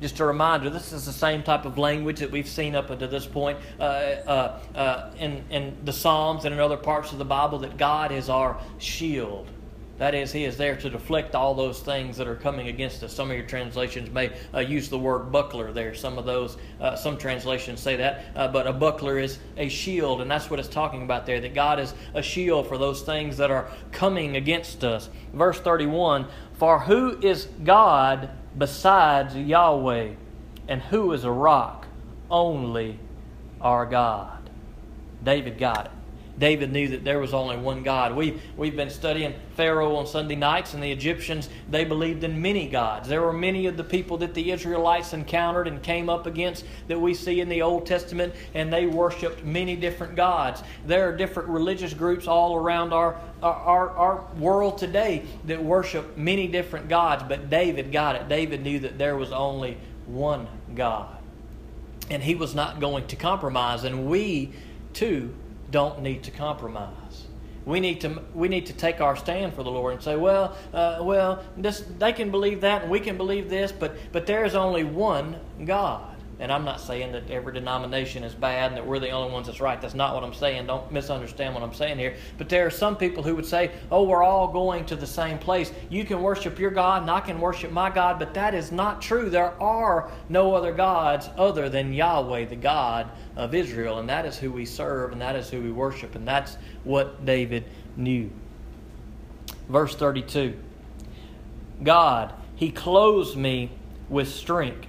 Just 0.05 0.21
a 0.21 0.27
reminder, 0.27 0.69
this 0.69 0.93
is 0.93 1.07
the 1.07 1.15
same 1.15 1.43
type 1.43 1.65
of 1.65 1.79
language 1.79 2.21
that 2.21 2.31
we've 2.31 2.47
seen 2.47 2.75
up 2.75 2.91
until 2.91 3.09
this 3.09 3.25
point 3.25 3.59
uh, 3.81 3.83
uh, 3.83 4.61
uh, 4.75 5.11
in, 5.19 5.43
in 5.49 5.75
the 5.87 5.95
Psalms 5.95 6.45
and 6.45 6.53
in 6.53 6.61
other 6.61 6.77
parts 6.77 7.13
of 7.13 7.17
the 7.17 7.25
Bible 7.25 7.61
that 7.61 7.79
God 7.79 8.13
is 8.13 8.29
our 8.29 8.61
shield. 8.77 9.49
That 9.97 10.15
is, 10.15 10.31
He 10.31 10.45
is 10.45 10.59
there 10.59 10.77
to 10.77 10.91
deflect 10.91 11.35
all 11.35 11.55
those 11.55 11.81
things 11.81 12.19
that 12.19 12.29
are 12.29 12.35
coming 12.37 12.69
against 12.69 13.03
us. 13.03 13.15
Some 13.15 13.31
of 13.31 13.37
your 13.39 13.47
translations 13.47 14.11
may 14.11 14.31
uh, 14.53 14.59
use 14.59 14.91
the 14.91 14.99
word 14.99 15.33
buckler 15.33 15.73
there. 15.73 15.95
Some 15.95 16.19
of 16.19 16.27
those, 16.27 16.59
uh, 16.83 16.97
some 16.97 17.17
translations 17.17 17.81
say 17.81 17.97
that, 17.97 18.27
uh, 18.37 18.49
but 18.49 18.67
a 18.67 18.75
buckler 18.75 19.19
is 19.19 19.39
a 19.57 19.71
shield, 19.71 20.21
and 20.21 20.31
that's 20.31 20.51
what 20.51 20.61
it's 20.61 20.69
talking 20.69 21.01
about 21.01 21.25
there. 21.25 21.41
That 21.41 21.55
God 21.55 21.81
is 21.81 21.95
a 22.13 22.21
shield 22.21 22.67
for 22.67 22.77
those 22.77 23.01
things 23.01 23.39
that 23.39 23.51
are 23.51 23.71
coming 23.91 24.37
against 24.37 24.85
us. 24.85 25.09
Verse 25.33 25.61
thirty-one: 25.61 26.27
For 26.59 26.79
who 26.79 27.19
is 27.21 27.49
God 27.65 28.29
besides 28.57 29.37
Yahweh, 29.37 30.15
and 30.69 30.83
who 30.83 31.13
is 31.13 31.25
a 31.25 31.31
rock? 31.31 31.87
Only 32.31 32.99
our 33.61 33.87
God. 33.87 34.51
David 35.23 35.59
got 35.59 35.87
it. 35.87 35.93
David 36.39 36.73
knew 36.73 36.89
that 36.89 37.05
there 37.05 37.21
was 37.21 37.33
only 37.33 37.57
one 37.57 37.83
God. 37.83 38.17
We, 38.17 38.41
we've 38.57 38.75
been 38.75 38.91
studying 38.91 39.35
Pharaoh 39.57 39.95
on 39.97 40.07
Sunday 40.07 40.35
nights, 40.35 40.75
and 40.75 40.83
the 40.83 40.91
Egyptians, 40.91 41.49
they 41.71 41.85
believed 41.85 42.25
in 42.25 42.43
many 42.43 42.69
gods. 42.69 43.09
There 43.09 43.23
were 43.23 43.33
many 43.33 43.67
of 43.67 43.77
the 43.77 43.85
people 43.85 44.19
that 44.19 44.35
the 44.35 44.51
Israelites 44.51 45.13
encountered 45.13 45.69
and 45.69 45.81
came 45.83 46.09
up 46.09 46.27
against 46.27 46.65
that 46.89 47.01
we 47.01 47.15
see 47.15 47.41
in 47.41 47.49
the 47.49 47.63
Old 47.63 47.87
Testament, 47.87 48.35
and 48.53 48.73
they 48.73 48.87
worshiped 48.87 49.45
many 49.45 49.77
different 49.77 50.17
gods. 50.17 50.63
There 50.87 51.09
are 51.09 51.17
different 51.17 51.49
religious 51.49 51.95
groups 51.95 52.27
all 52.27 52.57
around 52.57 52.93
our, 52.93 53.21
our, 53.41 53.91
our 53.91 54.25
world 54.37 54.79
today 54.79 55.23
that 55.47 55.63
worship 55.63 56.17
many 56.17 56.49
different 56.49 56.89
gods, 56.89 57.23
but 57.29 57.49
David 57.49 57.93
got 57.93 58.17
it. 58.17 58.29
David 58.29 58.63
knew 58.63 58.81
that 58.81 58.99
there 58.99 59.17
was 59.17 59.31
only 59.31 59.79
one 60.07 60.49
God. 60.75 61.17
And 62.11 62.23
he 62.23 62.35
was 62.35 62.55
not 62.55 62.81
going 62.81 63.07
to 63.07 63.17
compromise, 63.17 63.85
and 63.85 64.07
we 64.07 64.53
too 64.93 65.35
don't 65.71 66.03
need 66.03 66.23
to 66.25 66.31
compromise. 66.31 67.27
We 67.65 67.81
need 67.81 68.01
to 68.03 68.23
we 68.35 68.49
need 68.49 68.67
to 68.67 68.73
take 68.75 69.01
our 69.01 69.17
stand 69.17 69.55
for 69.55 69.63
the 69.63 69.71
Lord 69.71 69.95
and 69.95 70.03
say, 70.03 70.17
well, 70.17 70.57
uh, 70.73 70.99
well, 71.01 71.43
this, 71.57 71.83
they 71.99 72.13
can 72.13 72.31
believe 72.31 72.61
that 72.61 72.83
and 72.83 72.91
we 72.91 73.01
can 73.01 73.17
believe 73.17 73.49
this, 73.49 73.73
but 73.73 73.97
but 74.13 74.27
there 74.27 74.45
is 74.45 74.55
only 74.55 74.85
one 74.85 75.39
God. 75.65 76.14
And 76.41 76.51
I'm 76.51 76.65
not 76.65 76.81
saying 76.81 77.13
that 77.13 77.31
every 77.31 77.53
denomination 77.53 78.25
is 78.25 78.35
bad 78.35 78.73
and 78.73 78.77
that 78.77 78.87
we're 78.87 78.99
the 78.99 79.11
only 79.11 79.33
ones 79.33 79.47
that's 79.47 79.61
right. 79.61 79.81
That's 79.81 79.95
not 79.95 80.15
what 80.15 80.25
I'm 80.25 80.35
saying. 80.35 80.67
Don't 80.67 80.91
misunderstand 80.91 81.55
what 81.55 81.63
I'm 81.63 81.73
saying 81.73 81.99
here. 81.99 82.17
But 82.39 82.49
there 82.49 82.67
are 82.67 82.71
some 82.71 82.97
people 82.97 83.23
who 83.23 83.37
would 83.37 83.47
say, 83.47 83.71
oh, 83.91 84.03
we're 84.03 84.25
all 84.25 84.49
going 84.49 84.85
to 84.87 84.97
the 84.97 85.07
same 85.07 85.39
place. 85.39 85.73
You 85.91 86.05
can 86.05 86.23
worship 86.23 86.59
your 86.59 86.73
God 86.73 87.03
and 87.03 87.11
I 87.11 87.21
can 87.21 87.41
worship 87.41 87.71
my 87.71 87.89
God. 87.89 88.19
But 88.19 88.35
that 88.35 88.53
is 88.53 88.73
not 88.73 89.01
true. 89.01 89.31
There 89.31 89.61
are 89.63 90.11
no 90.29 90.55
other 90.55 90.73
gods 90.73 91.31
other 91.37 91.69
than 91.69 91.93
Yahweh, 91.93 92.47
the 92.47 92.57
God 92.57 93.11
of 93.37 93.55
Israel. 93.55 94.01
And 94.01 94.09
that 94.09 94.27
is 94.27 94.37
who 94.37 94.51
we 94.51 94.65
serve 94.65 95.13
and 95.13 95.21
that 95.21 95.37
is 95.37 95.49
who 95.51 95.63
we 95.63 95.71
worship. 95.71 96.17
And 96.17 96.27
that's 96.27 96.57
what 96.83 97.25
David 97.25 97.65
knew. 97.97 98.31
Verse 99.69 99.95
32 99.95 100.59
God, 101.83 102.33
He 102.57 102.71
clothes 102.71 103.37
me 103.37 103.71
with 104.09 104.29
strength 104.29 104.87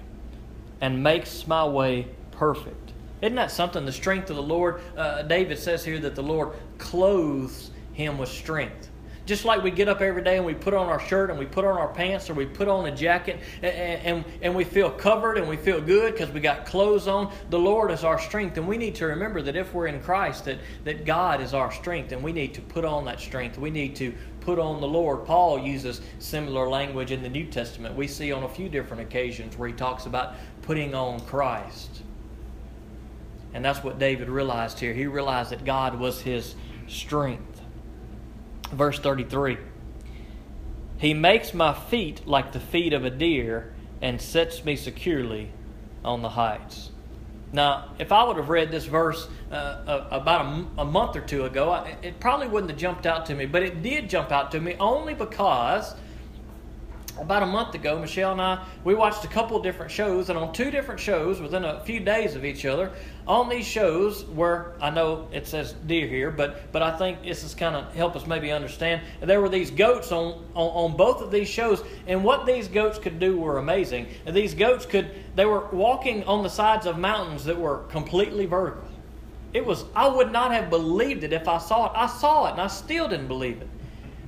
and 0.82 1.01
makes 1.01 1.48
my 1.48 1.65
way 1.65 2.08
perfect. 2.32 2.94
Isn't 3.22 3.36
that 3.36 3.51
something? 3.51 3.86
The 3.86 3.91
strength 3.91 4.29
of 4.29 4.36
the 4.36 4.44
Lord, 4.44 4.82
uh, 4.98 5.24
David 5.24 5.58
says 5.58 5.84
here 5.84 6.00
that 6.00 6.15
the 6.15 6.24
Lord 6.24 6.53
clothes 6.77 7.72
him 7.94 8.17
with 8.17 8.29
strength. 8.29 8.89
Just 9.25 9.44
like 9.44 9.63
we 9.63 9.72
get 9.72 9.88
up 9.88 10.01
every 10.01 10.22
day 10.22 10.38
and 10.38 10.46
we 10.46 10.53
put 10.53 10.75
on 10.75 10.88
our 10.88 11.00
shirt 11.00 11.32
and 11.32 11.39
we 11.39 11.48
put 11.48 11.65
on 11.65 11.77
our 11.77 11.88
pants 11.88 12.29
or 12.29 12.36
we 12.36 12.46
put 12.46 12.67
on 12.67 12.86
a 12.86 12.96
jacket 12.96 13.39
and, 13.63 13.74
and, 13.74 14.25
and 14.44 14.55
we 14.55 14.63
feel 14.63 14.91
covered 14.91 15.39
and 15.39 15.50
we 15.50 15.58
feel 15.58 15.82
good 15.82 16.13
because 16.13 16.29
we 16.29 16.39
got 16.39 16.65
clothes 16.65 17.08
on, 17.08 17.34
the 17.50 17.58
Lord 17.58 17.89
is 17.89 18.03
our 18.03 18.20
strength. 18.20 18.58
And 18.58 18.67
we 18.67 18.77
need 18.77 18.94
to 18.96 19.08
remember 19.08 19.41
that 19.41 19.55
if 19.55 19.74
we're 19.74 19.88
in 19.88 20.00
Christ, 20.00 20.46
that, 20.46 20.60
that 20.84 21.05
God 21.05 21.41
is 21.41 21.55
our 21.55 21.72
strength 21.72 22.12
and 22.12 22.22
we 22.22 22.34
need 22.34 22.53
to 22.53 22.62
put 22.62 22.86
on 22.86 23.03
that 23.05 23.20
strength. 23.20 23.58
We 23.58 23.72
need 23.72 23.96
to 23.96 24.13
put 24.41 24.60
on 24.60 24.79
the 24.79 24.88
Lord. 24.88 25.25
Paul 25.25 25.58
uses 25.58 26.01
similar 26.20 26.70
language 26.70 27.10
in 27.12 27.24
the 27.24 27.29
New 27.29 27.46
Testament. 27.48 27.96
We 27.96 28.08
see 28.08 28.32
on 28.32 28.44
a 28.44 28.50
few 28.50 28.70
different 28.70 29.01
occasions 29.01 29.58
where 29.58 29.67
he 29.67 29.74
talks 29.74 30.05
about 30.05 30.36
putting 30.65 30.93
on 30.93 31.19
Christ. 31.22 32.01
And 33.53 33.63
that's 33.63 33.84
what 33.84 34.00
David 34.00 34.29
realized 34.29 34.79
here. 34.79 34.93
He 34.93 35.07
realized 35.07 35.51
that 35.51 35.63
God 35.63 35.98
was 36.00 36.22
his 36.22 36.55
strength. 36.88 37.62
Verse 38.72 39.00
33 39.00 39.57
He 40.98 41.13
makes 41.13 41.53
my 41.53 41.74
feet 41.74 42.27
like 42.27 42.51
the 42.51 42.60
feet 42.60 42.93
of 42.93 43.05
a 43.05 43.10
deer 43.10 43.74
and 44.01 44.19
sets 44.19 44.65
me 44.65 44.75
securely 44.75 45.51
on 46.03 46.22
the 46.22 46.29
heights. 46.29 46.91
Now, 47.53 47.91
if 48.00 48.12
I 48.12 48.24
would 48.25 48.36
have 48.36 48.50
read 48.50 48.72
this 48.72 48.86
verse 48.86 49.29
uh, 49.50 50.07
about 50.12 50.45
a, 50.45 50.81
a, 50.81 50.86
month 50.86 51.15
or 51.15 51.22
two 51.22 51.45
ago, 51.45 51.86
it 52.01 52.19
probably 52.19 52.48
wouldn't 52.48 52.69
have 52.69 52.79
jumped 52.79 53.05
out 53.05 53.27
to 53.27 53.36
me, 53.36 53.45
but 53.45 53.63
it 53.63 53.81
did 53.81 54.10
jump 54.10 54.31
out 54.31 54.51
to 54.51 54.60
me 54.60 54.75
only 54.79 55.13
because 55.13 55.95
about 57.19 57.43
a 57.43 57.45
month 57.45 57.75
ago, 57.75 58.00
Michelle 58.00 58.31
and 58.31 58.41
I, 58.41 58.65
we 58.84 58.93
watched 58.93 59.24
a 59.24 59.27
couple 59.27 59.55
of 59.57 59.63
different 59.63 59.91
shows, 59.91 60.29
and 60.29 60.38
on 60.38 60.53
two 60.53 60.72
different 60.72 61.00
shows 61.00 61.39
within 61.39 61.63
a 61.63 61.79
few 61.81 62.00
days 62.00 62.36
of 62.36 62.45
each 62.45 62.65
other, 62.65 62.91
on 63.27 63.50
these 63.50 63.65
shows 63.65 64.25
where 64.25 64.74
I 64.81 64.89
know 64.89 65.27
it 65.31 65.48
says 65.48 65.74
deer 65.86 66.07
here, 66.07 66.31
but 66.31 66.72
but 66.72 66.81
I 66.81 66.98
think 66.98 67.24
this 67.24 67.43
is 67.43 67.55
kind 67.55 67.75
of 67.75 67.93
help 67.93 68.15
us 68.15 68.27
maybe 68.27 68.51
understand. 68.51 69.01
There 69.22 69.41
were 69.41 69.50
these 69.50 69.72
goats 69.72 70.12
on, 70.12 70.43
on, 70.53 70.91
on 70.91 70.98
both 70.98 71.22
of 71.22 71.31
these 71.31 71.48
shows, 71.48 71.84
and 72.07 72.24
what 72.24 72.45
these 72.45 72.67
goats 72.67 73.00
could 73.00 73.19
do 73.19 73.38
were 73.38 73.57
amazing. 73.57 74.07
These 74.27 74.53
goats 74.53 74.86
could 74.86 75.12
they 75.36 75.45
were 75.45 75.67
walking 75.72 76.24
on 76.25 76.43
the 76.43 76.50
sides 76.50 76.86
of 76.86 76.98
mountains 76.98 77.45
that 77.45 77.57
were 77.57 77.79
completely 77.89 78.45
vertical. 78.45 78.84
It 79.53 79.65
was 79.65 79.86
I 79.95 80.07
would 80.07 80.31
not 80.31 80.51
have 80.51 80.69
believed 80.69 81.24
it 81.24 81.34
if 81.34 81.48
I 81.48 81.57
saw 81.60 81.86
it. 81.88 81.93
I 81.95 82.07
saw 82.07 82.48
it 82.48 82.51
and 82.51 82.62
I 82.62 82.67
still 82.67 83.07
didn't 83.07 83.27
believe 83.27 83.62
it 83.62 83.69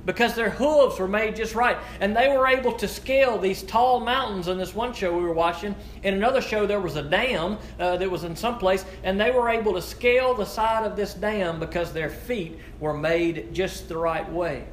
because 0.08 0.34
their 0.34 0.48
hooves 0.48 0.98
were 0.98 1.06
made 1.06 1.36
just 1.36 1.54
right. 1.54 1.76
And 2.00 2.16
they 2.16 2.34
were 2.34 2.46
able 2.46 2.72
to 2.72 2.88
scale 2.88 3.38
these 3.38 3.62
tall 3.62 4.00
mountains 4.00 4.48
in 4.48 4.56
this 4.56 4.74
one 4.74 4.94
show 4.94 5.14
we 5.14 5.22
were 5.22 5.34
watching. 5.34 5.76
In 6.02 6.14
another 6.14 6.40
show, 6.40 6.66
there 6.66 6.80
was 6.80 6.96
a 6.96 7.02
dam 7.02 7.58
uh, 7.78 7.98
that 7.98 8.10
was 8.10 8.24
in 8.24 8.34
some 8.34 8.56
place, 8.56 8.86
and 9.02 9.20
they 9.20 9.30
were 9.30 9.50
able 9.50 9.74
to 9.74 9.82
scale 9.82 10.32
the 10.32 10.46
side 10.46 10.86
of 10.86 10.96
this 10.96 11.12
dam 11.12 11.60
because 11.60 11.92
their 11.92 12.08
feet 12.08 12.58
were 12.80 12.94
made 12.94 13.52
just 13.52 13.90
the 13.90 13.98
right 13.98 14.26
way. 14.32 14.64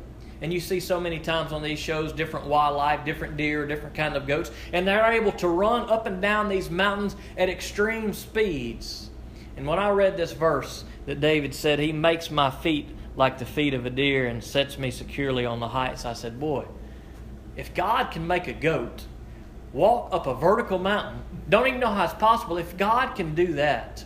And 0.42 0.54
you 0.54 0.62
see 0.62 0.80
so 0.80 1.02
many 1.02 1.20
times 1.20 1.52
on 1.52 1.62
these 1.62 1.80
shows 1.80 2.14
different 2.14 2.46
wildlife, 2.46 3.04
different 3.04 3.36
deer, 3.36 3.68
different 3.68 3.94
kind 3.94 4.16
of 4.16 4.28
goats, 4.28 4.52
and 4.72 4.88
they're 4.88 5.12
able 5.12 5.34
to 5.34 5.50
run 5.50 5.90
up 5.90 6.06
and 6.06 6.22
down 6.22 6.48
these 6.48 6.70
mountains 6.70 7.18
at 7.38 7.50
extreme 7.50 8.14
speeds. 8.14 9.10
And 9.58 9.68
when 9.68 9.80
I 9.80 9.90
read 9.90 10.16
this 10.16 10.32
verse 10.32 10.86
that 11.08 11.20
David 11.20 11.54
said, 11.54 11.80
He 11.80 11.92
makes 11.92 12.32
my 12.32 12.50
feet 12.50 12.88
like 13.16 13.38
the 13.38 13.46
feet 13.46 13.74
of 13.74 13.86
a 13.86 13.90
deer 13.90 14.28
and 14.28 14.44
sets 14.44 14.78
me 14.78 14.92
securely 14.92 15.46
on 15.46 15.60
the 15.60 15.70
heights. 15.70 16.06
I 16.06 16.14
said, 16.14 16.40
Boy, 16.40 16.66
if 17.56 17.74
God 17.74 18.12
can 18.12 18.28
make 18.28 18.48
a 18.48 18.54
goat 18.54 19.06
walk 19.76 20.14
up 20.14 20.26
a 20.26 20.34
vertical 20.34 20.80
mountain, 20.80 21.22
don't 21.50 21.68
even 21.68 21.80
know 21.80 21.94
how 21.94 22.06
it's 22.06 22.14
possible. 22.14 22.58
If 22.58 22.78
God 22.78 23.14
can 23.16 23.36
do 23.36 23.54
that, 23.54 24.06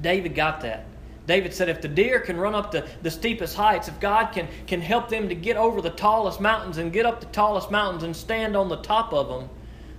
David 0.00 0.34
got 0.34 0.62
that. 0.62 0.86
David 1.26 1.54
said, 1.54 1.68
if 1.68 1.82
the 1.82 1.88
deer 1.88 2.18
can 2.18 2.38
run 2.38 2.54
up 2.54 2.72
the, 2.72 2.88
the 3.02 3.10
steepest 3.10 3.54
heights, 3.54 3.86
if 3.86 4.00
God 4.00 4.32
can, 4.32 4.48
can 4.66 4.80
help 4.80 5.10
them 5.10 5.28
to 5.28 5.34
get 5.34 5.56
over 5.56 5.80
the 5.82 5.90
tallest 5.90 6.40
mountains 6.40 6.78
and 6.78 6.92
get 6.92 7.04
up 7.04 7.20
the 7.20 7.26
tallest 7.26 7.70
mountains 7.70 8.02
and 8.02 8.16
stand 8.16 8.56
on 8.56 8.68
the 8.68 8.78
top 8.78 9.12
of 9.12 9.28
them, 9.28 9.50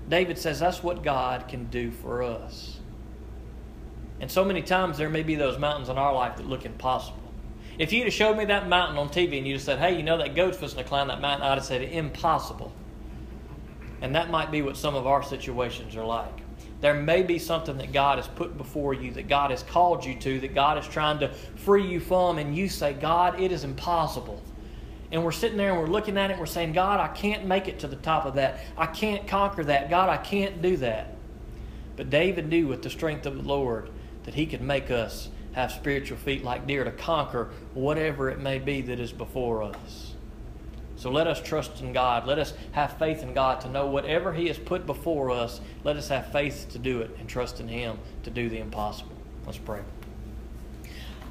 David 0.09 0.37
says 0.37 0.59
that's 0.59 0.83
what 0.83 1.03
God 1.03 1.47
can 1.47 1.65
do 1.65 1.91
for 1.91 2.23
us. 2.23 2.79
And 4.19 4.29
so 4.29 4.43
many 4.43 4.61
times 4.61 4.97
there 4.97 5.09
may 5.09 5.23
be 5.23 5.35
those 5.35 5.57
mountains 5.57 5.87
in 5.87 5.97
our 5.97 6.13
life 6.13 6.37
that 6.37 6.47
look 6.47 6.65
impossible. 6.65 7.20
If 7.81 7.91
you'd 7.91 8.03
have 8.03 8.13
showed 8.13 8.37
me 8.37 8.45
that 8.45 8.69
mountain 8.69 8.99
on 8.99 9.09
TV 9.09 9.39
and 9.39 9.47
you'd 9.47 9.55
have 9.55 9.63
said, 9.63 9.79
hey, 9.79 9.97
you 9.97 10.03
know 10.03 10.19
that 10.19 10.35
goat's 10.35 10.57
supposed 10.57 10.77
to 10.77 10.83
climb 10.83 11.07
that 11.07 11.19
mountain, 11.19 11.47
I'd 11.47 11.55
have 11.55 11.65
said, 11.65 11.81
impossible. 11.81 12.71
And 14.01 14.13
that 14.13 14.29
might 14.29 14.51
be 14.51 14.61
what 14.61 14.77
some 14.77 14.93
of 14.93 15.07
our 15.07 15.23
situations 15.23 15.95
are 15.95 16.05
like. 16.05 16.43
There 16.79 16.93
may 16.93 17.23
be 17.23 17.39
something 17.39 17.79
that 17.79 17.91
God 17.91 18.19
has 18.19 18.27
put 18.27 18.55
before 18.55 18.93
you, 18.93 19.09
that 19.13 19.27
God 19.27 19.49
has 19.49 19.63
called 19.63 20.05
you 20.05 20.13
to, 20.19 20.39
that 20.41 20.53
God 20.53 20.77
is 20.77 20.87
trying 20.87 21.17
to 21.21 21.29
free 21.33 21.87
you 21.87 21.99
from, 21.99 22.37
and 22.37 22.55
you 22.55 22.69
say, 22.69 22.93
God, 22.93 23.39
it 23.39 23.51
is 23.51 23.63
impossible. 23.63 24.43
And 25.11 25.23
we're 25.23 25.31
sitting 25.31 25.57
there 25.57 25.71
and 25.71 25.79
we're 25.79 25.87
looking 25.87 26.19
at 26.19 26.29
it 26.29 26.33
and 26.33 26.39
we're 26.39 26.45
saying, 26.45 26.73
God, 26.73 26.99
I 26.99 27.07
can't 27.07 27.47
make 27.47 27.67
it 27.67 27.79
to 27.79 27.87
the 27.87 27.95
top 27.95 28.27
of 28.27 28.35
that. 28.35 28.59
I 28.77 28.85
can't 28.85 29.27
conquer 29.27 29.63
that. 29.63 29.89
God, 29.89 30.07
I 30.07 30.17
can't 30.17 30.61
do 30.61 30.77
that. 30.77 31.15
But 31.95 32.11
David 32.11 32.47
knew 32.47 32.67
with 32.67 32.83
the 32.83 32.91
strength 32.91 33.25
of 33.25 33.37
the 33.37 33.43
Lord 33.43 33.89
that 34.25 34.35
he 34.35 34.45
could 34.45 34.61
make 34.61 34.91
us 34.91 35.29
have 35.53 35.71
spiritual 35.71 36.17
feet 36.17 36.43
like 36.43 36.67
deer 36.67 36.83
to 36.83 36.91
conquer 36.91 37.49
whatever 37.73 38.29
it 38.29 38.39
may 38.39 38.59
be 38.59 38.81
that 38.81 38.99
is 38.99 39.11
before 39.11 39.63
us. 39.63 40.13
So 40.95 41.09
let 41.09 41.25
us 41.25 41.41
trust 41.41 41.81
in 41.81 41.93
God. 41.93 42.27
Let 42.27 42.37
us 42.37 42.53
have 42.73 42.97
faith 42.99 43.23
in 43.23 43.33
God 43.33 43.61
to 43.61 43.69
know 43.69 43.87
whatever 43.87 44.33
He 44.33 44.47
has 44.47 44.59
put 44.59 44.85
before 44.85 45.31
us, 45.31 45.59
let 45.83 45.95
us 45.95 46.09
have 46.09 46.31
faith 46.31 46.67
to 46.71 46.79
do 46.79 47.01
it 47.01 47.09
and 47.19 47.27
trust 47.27 47.59
in 47.59 47.67
Him 47.67 47.97
to 48.23 48.29
do 48.29 48.49
the 48.49 48.59
impossible. 48.59 49.15
Let's 49.45 49.57
pray. 49.57 49.81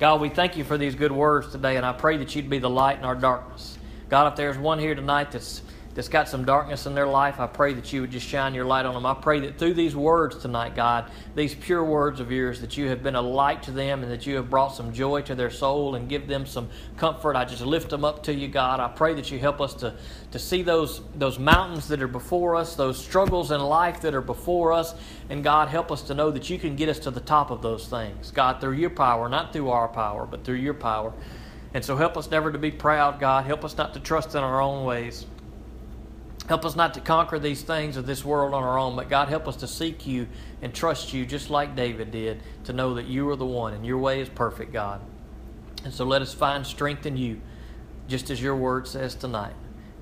God, 0.00 0.20
we 0.20 0.28
thank 0.28 0.56
you 0.56 0.64
for 0.64 0.76
these 0.76 0.94
good 0.94 1.12
words 1.12 1.52
today, 1.52 1.76
and 1.76 1.86
I 1.86 1.92
pray 1.92 2.16
that 2.16 2.34
you'd 2.34 2.50
be 2.50 2.58
the 2.58 2.70
light 2.70 2.98
in 2.98 3.04
our 3.04 3.14
darkness. 3.14 3.78
God, 4.08 4.32
if 4.32 4.36
there's 4.36 4.58
one 4.58 4.78
here 4.78 4.94
tonight 4.94 5.30
that's 5.30 5.62
that's 5.94 6.08
got 6.08 6.28
some 6.28 6.44
darkness 6.44 6.86
in 6.86 6.94
their 6.94 7.06
life, 7.06 7.40
I 7.40 7.48
pray 7.48 7.74
that 7.74 7.92
you 7.92 8.02
would 8.02 8.12
just 8.12 8.26
shine 8.26 8.54
your 8.54 8.64
light 8.64 8.86
on 8.86 8.94
them. 8.94 9.04
I 9.04 9.14
pray 9.14 9.40
that 9.40 9.58
through 9.58 9.74
these 9.74 9.96
words 9.96 10.36
tonight, 10.36 10.76
God, 10.76 11.10
these 11.34 11.52
pure 11.52 11.82
words 11.82 12.20
of 12.20 12.30
yours, 12.30 12.60
that 12.60 12.76
you 12.76 12.88
have 12.88 13.02
been 13.02 13.16
a 13.16 13.20
light 13.20 13.64
to 13.64 13.72
them 13.72 14.04
and 14.04 14.12
that 14.12 14.24
you 14.24 14.36
have 14.36 14.48
brought 14.48 14.68
some 14.68 14.92
joy 14.92 15.22
to 15.22 15.34
their 15.34 15.50
soul 15.50 15.96
and 15.96 16.08
give 16.08 16.28
them 16.28 16.46
some 16.46 16.68
comfort. 16.96 17.34
I 17.34 17.44
just 17.44 17.62
lift 17.62 17.90
them 17.90 18.04
up 18.04 18.22
to 18.24 18.32
you, 18.32 18.46
God. 18.46 18.78
I 18.78 18.86
pray 18.86 19.14
that 19.14 19.32
you 19.32 19.40
help 19.40 19.60
us 19.60 19.74
to, 19.74 19.94
to 20.30 20.38
see 20.38 20.62
those, 20.62 21.00
those 21.16 21.40
mountains 21.40 21.88
that 21.88 22.00
are 22.00 22.08
before 22.08 22.54
us, 22.54 22.76
those 22.76 23.02
struggles 23.02 23.50
in 23.50 23.60
life 23.60 24.00
that 24.02 24.14
are 24.14 24.20
before 24.20 24.72
us. 24.72 24.94
And 25.28 25.42
God, 25.42 25.68
help 25.68 25.90
us 25.90 26.02
to 26.02 26.14
know 26.14 26.30
that 26.30 26.48
you 26.48 26.58
can 26.58 26.76
get 26.76 26.88
us 26.88 27.00
to 27.00 27.10
the 27.10 27.20
top 27.20 27.50
of 27.50 27.62
those 27.62 27.88
things. 27.88 28.30
God, 28.30 28.60
through 28.60 28.74
your 28.74 28.90
power, 28.90 29.28
not 29.28 29.52
through 29.52 29.70
our 29.70 29.88
power, 29.88 30.24
but 30.24 30.44
through 30.44 30.56
your 30.56 30.74
power. 30.74 31.12
And 31.74 31.84
so 31.84 31.96
help 31.96 32.16
us 32.16 32.30
never 32.30 32.52
to 32.52 32.58
be 32.58 32.70
proud, 32.70 33.18
God. 33.18 33.44
Help 33.44 33.64
us 33.64 33.76
not 33.76 33.94
to 33.94 34.00
trust 34.00 34.34
in 34.34 34.42
our 34.42 34.60
own 34.60 34.84
ways. 34.84 35.26
Help 36.50 36.64
us 36.64 36.74
not 36.74 36.94
to 36.94 37.00
conquer 37.00 37.38
these 37.38 37.62
things 37.62 37.96
of 37.96 38.06
this 38.06 38.24
world 38.24 38.54
on 38.54 38.64
our 38.64 38.76
own, 38.76 38.96
but 38.96 39.08
God, 39.08 39.28
help 39.28 39.46
us 39.46 39.54
to 39.58 39.68
seek 39.68 40.04
you 40.04 40.26
and 40.60 40.74
trust 40.74 41.12
you 41.12 41.24
just 41.24 41.48
like 41.48 41.76
David 41.76 42.10
did, 42.10 42.42
to 42.64 42.72
know 42.72 42.94
that 42.94 43.06
you 43.06 43.28
are 43.28 43.36
the 43.36 43.46
one 43.46 43.72
and 43.72 43.86
your 43.86 43.98
way 43.98 44.20
is 44.20 44.28
perfect, 44.28 44.72
God. 44.72 45.00
And 45.84 45.94
so 45.94 46.04
let 46.04 46.22
us 46.22 46.34
find 46.34 46.66
strength 46.66 47.06
in 47.06 47.16
you, 47.16 47.40
just 48.08 48.30
as 48.30 48.42
your 48.42 48.56
word 48.56 48.88
says 48.88 49.14
tonight. 49.14 49.54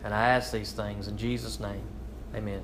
And 0.03 0.15
I 0.15 0.31
ask 0.31 0.51
these 0.51 0.73
things 0.73 1.07
in 1.07 1.19
Jesus' 1.19 1.61
name. 1.61 1.83
Amen. 2.35 2.63